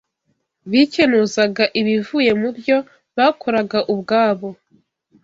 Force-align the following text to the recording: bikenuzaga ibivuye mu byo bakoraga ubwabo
bikenuzaga 0.69 1.63
ibivuye 1.79 2.31
mu 2.41 2.49
byo 2.57 2.77
bakoraga 3.17 3.79
ubwabo 3.93 4.49